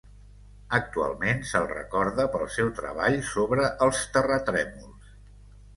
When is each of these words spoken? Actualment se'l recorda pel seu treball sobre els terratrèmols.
Actualment 0.77 1.43
se'l 1.49 1.67
recorda 1.73 2.25
pel 2.37 2.49
seu 2.57 2.73
treball 2.81 3.19
sobre 3.31 3.69
els 3.89 4.05
terratrèmols. 4.17 5.15